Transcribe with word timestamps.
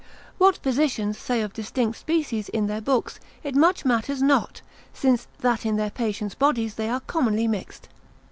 What 0.39 0.57
physicians 0.57 1.19
say 1.19 1.41
of 1.41 1.53
distinct 1.53 1.95
species 1.99 2.49
in 2.49 2.65
their 2.65 2.81
books 2.81 3.19
it 3.43 3.55
much 3.55 3.85
matters 3.85 4.19
not, 4.19 4.63
since 4.93 5.27
that 5.41 5.63
in 5.63 5.75
their 5.75 5.91
patients' 5.91 6.33
bodies 6.33 6.73
they 6.73 6.89
are 6.89 7.01
commonly 7.01 7.47
mixed. 7.47 7.87